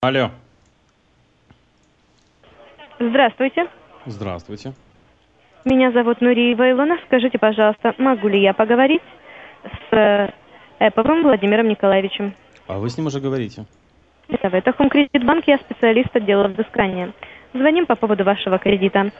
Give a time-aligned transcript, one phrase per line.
[0.00, 0.30] Алло.
[3.00, 3.66] Здравствуйте.
[4.06, 4.72] Здравствуйте.
[5.64, 6.98] Меня зовут Нурия Ивайлона.
[7.06, 9.02] Скажите, пожалуйста, могу ли я поговорить
[9.64, 10.28] с э,
[10.78, 12.32] Эповым Владимиром Николаевичем?
[12.68, 13.64] А вы с ним уже говорите?
[14.28, 17.12] Это в это Bank, я специалист отдела взыскания.
[17.52, 19.10] Звоним по поводу вашего кредита.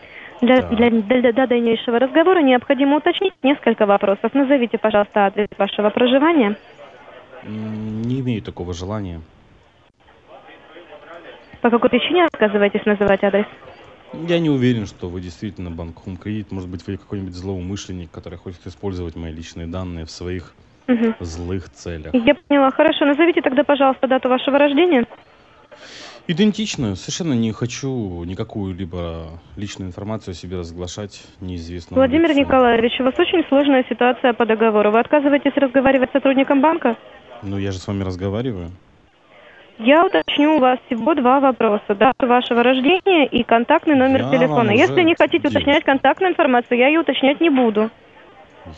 [0.41, 0.77] Для, Так.
[0.77, 4.33] для, для- для дальнейшего разговора необходимо уточнить несколько вопросов.
[4.33, 6.57] Назовите, пожалуйста, адрес вашего проживания.
[7.43, 9.21] Не имею такого желания.
[11.69, 13.45] По какой причине отказываетесь называть адрес?
[14.15, 16.47] Я не уверен, что вы действительно банк Home Credit.
[16.51, 20.55] Может быть, вы какой-нибудь злоумышленник, который хочет использовать мои личные данные в своих
[20.87, 21.15] Мгм.
[21.21, 22.15] злых целях.
[22.15, 22.71] Я поняла.
[22.71, 25.05] Хорошо, назовите тогда, пожалуйста, дату вашего рождения.
[26.27, 26.97] Идентично.
[26.97, 32.41] Совершенно не хочу никакую либо личную информацию о себе разглашать неизвестному Владимир лицу.
[32.41, 34.91] Николаевич, у вас очень сложная ситуация по договору.
[34.91, 36.97] Вы отказываетесь разговаривать с сотрудником банка?
[37.43, 38.71] Ну, я же с вами разговариваю.
[39.79, 41.95] Я уточню у вас всего два вопроса.
[41.95, 44.71] Дату вашего рождения и контактный номер Я телефона.
[44.71, 45.59] вам Если не хотите девушка.
[45.59, 47.91] уточнять контактную информацию, я ее уточнять не буду.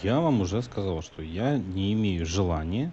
[0.02, 2.92] Я вам уже сказал, что я не имею желания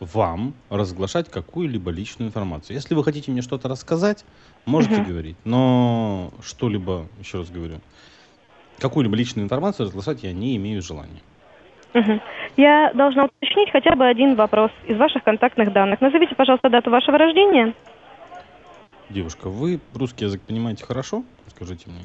[0.00, 2.76] вам разглашать какую-либо личную информацию.
[2.76, 4.26] Если вы хотите мне что-то рассказать,
[4.66, 5.04] можете Мгм.
[5.04, 5.36] говорить.
[5.44, 7.76] Но что-либо, еще раз говорю,
[8.78, 11.22] какую-либо личную информацию разглашать я не имею желания.
[11.96, 12.20] Мгм.
[12.58, 16.00] Я должна уточнить хотя бы один вопрос из ваших контактных данных.
[16.02, 17.72] Назовите, пожалуйста, дату вашего рождения.
[19.08, 21.22] Девушка, вы русский язык понимаете хорошо?
[21.48, 22.02] Скажите мне.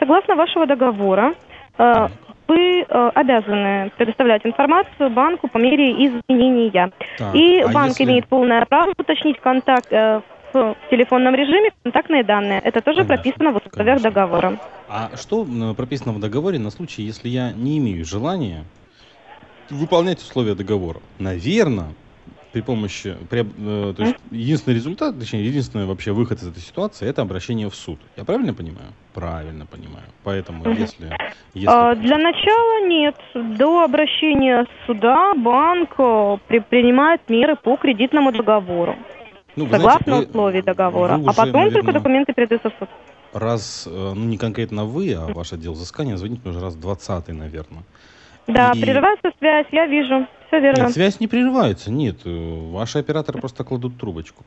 [0.00, 1.34] Согласно вашего договора,
[1.78, 2.06] э,
[2.48, 6.90] вы э, обязаны предоставлять информацию банку по мере изменения.
[7.18, 12.24] Так, И а банк если- имеет полное право уточнить контакт э, в телефонном режиме контактные
[12.24, 12.60] данные.
[12.64, 14.10] Это тоже Конечно, прописано в условиях конечно.
[14.10, 14.58] договора.
[14.88, 18.64] А что прописано в договоре на случай, если я не имею желания
[19.70, 21.00] выполнять условия договора?
[21.18, 21.94] Наверное,
[22.52, 27.06] при помощи, при, э, то есть единственный результат, точнее, единственный вообще выход из этой ситуации,
[27.06, 27.98] это обращение в суд.
[28.16, 28.88] Я правильно понимаю?
[29.12, 30.06] Правильно понимаю.
[30.24, 31.12] Поэтому, если...
[31.54, 33.16] если А, Для начала нет.
[33.58, 38.96] До обращения суда банк э, при- принимает меры по кредитному договору.
[39.56, 41.14] ну, Согласно знаете, условий договора.
[41.14, 42.88] а уже, потом только наверное, документы передаются в суд.
[43.34, 47.28] Раз, э, ну не конкретно вы, а ваш отдел взыскания, звонит мне уже раз 20
[47.28, 47.82] наверное.
[48.48, 50.26] Да, И- прерывается связь, я вижу.
[50.48, 50.84] Все верно.
[50.84, 52.20] Нет, связь не прерывается, нет.
[52.24, 54.44] Ваши операторы просто кладут трубочку.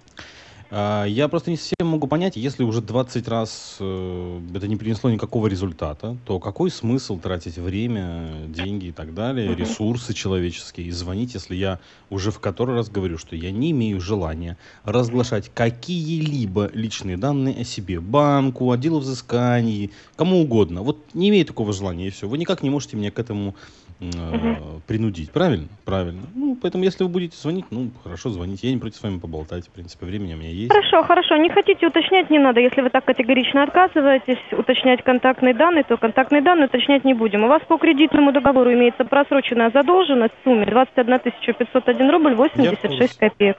[0.73, 5.09] А, Я просто не совсем могу понять, если уже 20 раз э, это не принесло
[5.09, 11.33] никакого результата, то какой смысл тратить время, деньги и так далее, ресурсы человеческие и звонить,
[11.33, 11.79] если я
[12.09, 17.63] уже в который раз говорю, что я не имею желания разглашать какие-либо личные данные о
[17.65, 20.83] себе, банку, отделу взысканий, кому угодно.
[20.83, 22.29] Вот не имею такого желания, и все.
[22.29, 23.55] Вы никак не можете меня к этому
[23.99, 25.67] э, принудить, правильно?
[25.83, 26.21] Правильно.
[26.33, 28.67] Ну, поэтому, если вы будете звонить, ну, хорошо, звоните.
[28.67, 30.60] Я не против с вами поболтать, в принципе, времени у меня есть.
[30.69, 31.35] Хорошо, хорошо.
[31.37, 32.59] Не хотите уточнять, не надо.
[32.59, 37.43] Если вы так категорично отказываетесь уточнять контактные данные, то контактные данные уточнять не будем.
[37.43, 43.19] У вас по кредитному договору имеется просроченная задолженность в сумме 21 501 рубль 86 курсе.
[43.19, 43.57] копеек.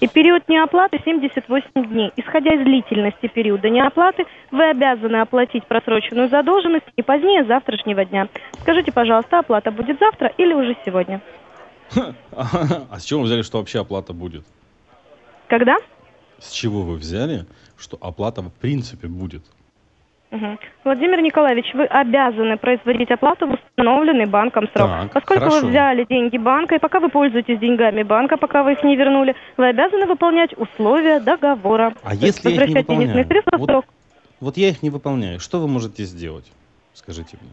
[0.00, 2.12] И период неоплаты 78 дней.
[2.16, 8.28] Исходя из длительности периода неоплаты, вы обязаны оплатить просроченную задолженность не позднее завтрашнего дня.
[8.60, 11.20] Скажите, пожалуйста, оплата будет завтра или уже сегодня?
[12.32, 14.44] А с чего вы взяли, что вообще оплата будет?
[15.48, 15.76] Когда?
[16.40, 17.44] С чего вы взяли,
[17.78, 19.42] что оплата в принципе будет?
[20.30, 20.58] Мгм.
[20.84, 24.88] Владимир Николаевич, вы обязаны производить оплату в установленный банком срок.
[24.88, 25.62] Так, Поскольку хорошо.
[25.66, 29.34] вы взяли деньги банка, и пока вы пользуетесь деньгами банка, пока вы их не вернули,
[29.56, 31.94] вы обязаны выполнять условия договора.
[32.04, 33.26] А То если я их не выполняю?
[33.26, 33.84] средства Вот срок.
[34.38, 35.40] Вот я их не выполняю.
[35.40, 36.50] Что вы можете сделать?
[36.94, 37.50] Скажите мне.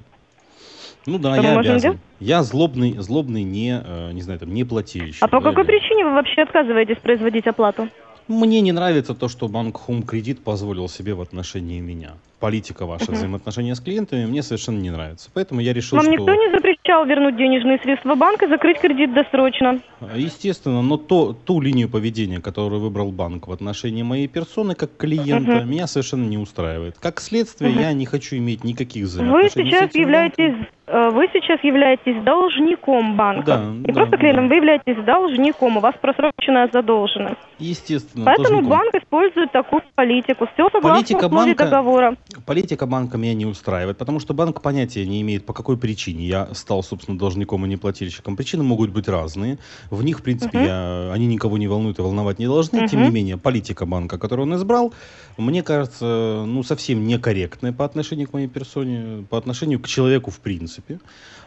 [1.07, 1.79] Ну да, Что я обязан.
[1.79, 1.97] делать?
[2.19, 5.23] Я злобный, злобный не, э, не знаю, там, не плательщик.
[5.23, 5.65] А по Я какой обязан.
[5.81, 7.89] причине вы вообще отказываетесь производить оплату?
[8.27, 12.11] Мне не нравится то, что банк Home Credit позволил себе в отношении меня.
[12.41, 13.13] Политика ваша Мгм.
[13.15, 15.29] взаимоотношения с клиентами мне совершенно не нравится.
[15.33, 16.11] Поэтому я решил, Вам что...
[16.11, 19.79] никто не запрещал вернуть денежные средства банка закрыть кредит досрочно?
[20.13, 25.61] Естественно, но то, ту линию поведения, которую выбрал банк в отношении моей персоны как клиента,
[25.61, 25.69] Мгм.
[25.71, 26.97] меня совершенно не устраивает.
[26.99, 27.79] Как следствие, Мгм.
[27.79, 33.43] я не хочу иметь никаких Вы взаимоотношений с сейчас являетесь, вы сейчас являетесь должником банка.
[33.45, 34.49] Да, Не да, просто клиентом, да.
[34.49, 37.35] вы являетесь должником, у вас просроченная задолженность.
[37.59, 38.69] Естественно, Поэтому должником.
[38.79, 40.47] банк использует такую политику.
[40.53, 42.15] Все согласно Политика банка- договора.
[42.45, 46.47] Политика банка меня не устраивает, потому что банк понятия не имеет, по какой причине я
[46.53, 48.35] стал, собственно, должником и неплательщиком.
[48.37, 49.57] Причины могут быть разные.
[49.89, 50.67] В них, в принципе, Мгм.
[50.67, 52.87] я, они никого не волнуют и волновать не должны.
[52.87, 53.09] Тем Мгм.
[53.09, 54.93] не менее, политика банка, которую он избрал,
[55.37, 60.39] мне кажется, ну, совсем некорректная по отношению к моей персоне, по отношению к человеку в
[60.39, 60.76] принципе.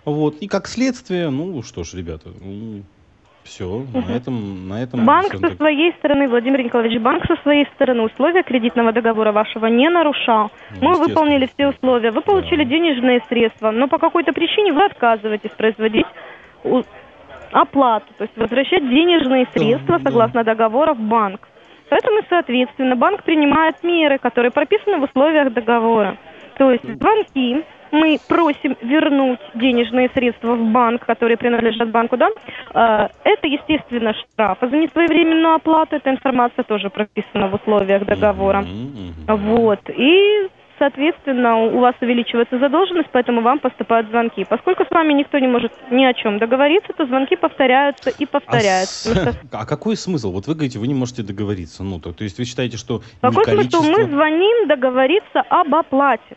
[0.04, 0.36] Вот.
[0.40, 2.30] И как следствие, ну что ж, ребята,
[3.42, 5.56] Все, на этом, на этом Банк со так.
[5.56, 10.50] своей стороны, Владимир Николаевич, банк со своей стороны условия кредитного договора вашего не нарушал.
[10.80, 12.70] Ну, Мы выполнили все условия, вы получили Да.
[12.70, 16.06] денежные средства, но по какой-то причине вы отказываетесь производить
[17.52, 20.04] оплату, то есть возвращать денежные Да, средства да.
[20.04, 21.48] согласно договора в банк.
[21.88, 26.16] Поэтому, соответственно, банк принимает меры, которые прописаны в условиях договора.
[26.58, 32.28] То есть звонки, мы просим вернуть денежные средства в банк, которые принадлежат банку, да?
[32.74, 35.96] Э, Это, естественно, штраф за несвоевременную оплату.
[35.96, 38.64] Эта информация тоже прописана в условиях договора.
[39.26, 39.80] Вот.
[39.90, 40.48] И,
[40.78, 44.44] соответственно, у вас увеличивается задолженность, поэтому вам поступают звонки.
[44.48, 48.26] Поскольку с вами никто не может ни о чем договориться, то звонки повторяются и А,
[48.26, 49.08] повторяются.
[49.08, 50.32] с- Потому что а какой смысл?
[50.32, 51.82] Вот вы говорите, вы не можете договориться.
[51.84, 53.70] Ну, то, то есть вы считаете, что Какой не смысл?
[53.80, 54.02] количество...
[54.02, 56.36] Мы звоним договориться об оплате.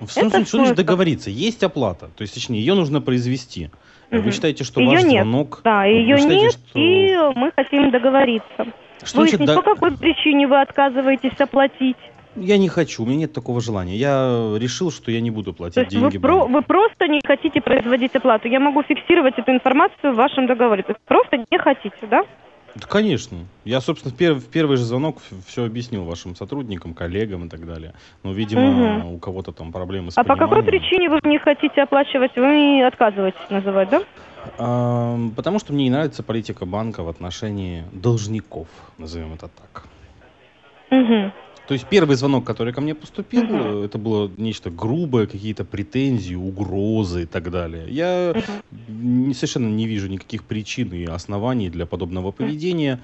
[0.00, 1.30] В смысле, что значит договориться?
[1.30, 2.10] Есть оплата.
[2.16, 3.70] То есть, точнее, ее нужно произвести.
[4.10, 4.32] Вы Мгм.
[4.32, 5.22] считаете, что Ее ваш нет.
[5.24, 5.60] звонок...
[5.64, 8.66] Да, вы ее считаете, нет, что- и мы хотим договориться.
[9.02, 11.96] Что значит Выяснить, до- по какой причине вы отказываетесь оплатить.
[12.36, 13.96] Я не хочу, у меня нет такого желания.
[13.96, 17.20] Я решил, что я не буду То платить есть деньги вы, про- вы просто не
[17.24, 18.48] хотите производить оплату.
[18.48, 20.82] Я могу фиксировать эту информацию в вашем договоре.
[20.82, 22.24] То есть просто не хотите, да?
[22.74, 23.38] Да, конечно.
[23.64, 27.64] Я, собственно, в, пер- в первый же звонок все объяснил вашим сотрудникам, коллегам и так
[27.66, 27.94] далее.
[28.24, 29.14] Но, видимо, Мгм.
[29.14, 33.48] у кого-то там проблемы с А по какой причине вы не хотите оплачивать, вы отказываетесь
[33.50, 34.02] называть, да?
[34.58, 38.66] А, потому что мне не нравится политика банка в отношении должников,
[38.98, 39.86] назовем это так.
[40.90, 41.32] Угу.
[41.66, 46.34] То есть первый звонок, который ко мне поступил, э, это было нечто грубое, какие-то претензии,
[46.34, 47.86] угрозы и так далее.
[47.88, 48.34] Я
[48.88, 53.02] не- совершенно не вижу никаких причин и оснований для подобного поведения.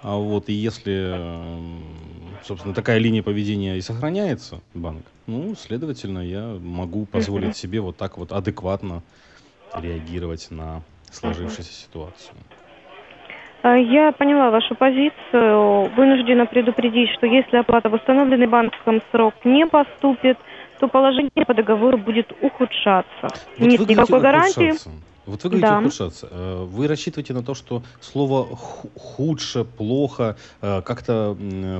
[0.00, 1.18] А вот и если,
[2.42, 8.16] собственно, такая линия поведения и сохраняется, банк, ну, следовательно, я могу позволить себе вот так
[8.16, 9.02] вот адекватно
[9.74, 12.36] реагировать на сложившуюся ситуацию.
[13.62, 15.90] А, Я поняла вашу позицию.
[15.96, 20.38] Вынуждена предупредить, что если оплата в установленный банком срок не поступит,
[20.78, 23.10] то положение по договору будет ухудшаться.
[23.22, 24.72] Вот Нет никакой гарантии.
[25.26, 25.78] Вот вы говорите Да.
[25.80, 26.28] ухудшаться.
[26.30, 31.36] Э, Вы рассчитываете на то, что слово ху- худше, плохо э, как-то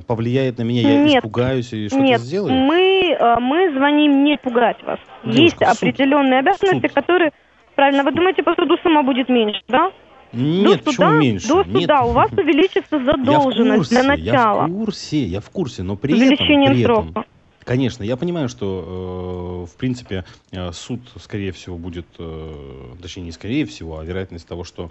[0.07, 1.17] повлияет на меня, я Нет.
[1.25, 2.53] испугаюсь и что-то Нет, сделаю?
[2.55, 4.99] мы, э, мы звоним не пугать вас.
[5.25, 5.69] Девушка, Есть суд.
[5.79, 6.93] определенные обязанности, Суд.
[6.95, 7.33] которые...
[7.75, 9.93] Правильно, вы думаете, по суду сумма будет меньше, да?
[10.33, 11.49] Нет, до почему суда, меньше?
[11.49, 11.83] До Нет.
[11.83, 14.63] суда у вас увеличится я в задолженность курсе, для начала.
[14.63, 17.28] Я в курсе, я в курсе, но при этом, при этом, срока.
[17.69, 23.33] Конечно, я понимаю, что, э, в принципе, э, суд, скорее всего, будет, э, точнее, не
[23.33, 24.91] скорее всего, а вероятность того, что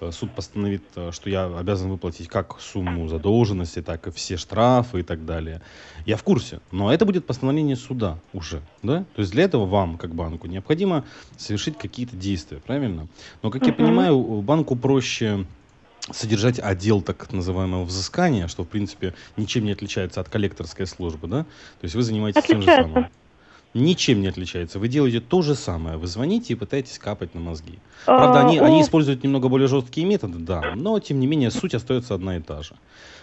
[0.00, 4.98] э, суд постановит, э, что я обязан выплатить как сумму задолженности, так и все штрафы
[4.98, 5.62] и так далее.
[6.06, 9.04] Я в курсе, но это будет постановление суда уже, да?
[9.14, 11.04] То есть для этого вам, как банку, необходимо
[11.36, 13.06] совершить какие-то действия, правильно?
[13.42, 15.46] Но, как я понимаю, банку проще
[16.12, 21.42] содержать отдел так называемого взыскания, что, в принципе, ничем не отличается от коллекторской службы, да?
[21.44, 22.94] То есть вы занимаетесь тем же Отличается.
[22.94, 23.10] самым.
[23.74, 24.78] Ничем не отличается.
[24.78, 25.98] Вы делаете то же самое.
[25.98, 27.78] Вы звоните и пытаетесь капать на мозги.
[28.06, 31.74] Правда, А, они, они используют немного более жесткие методы, да, но, тем не менее, суть
[31.74, 32.72] остается одна и та же.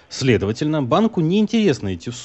[0.08, 2.24] Следовательно, банку неинтересно идти в суд.